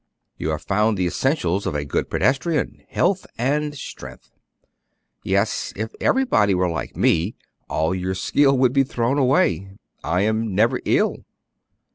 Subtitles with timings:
[0.35, 4.31] "You have found the essentials of a good pedestrian, health and strength."
[5.23, 7.35] "Yes; if everybody were like me,
[7.69, 11.17] all your skill would be thrown away, I am never ill."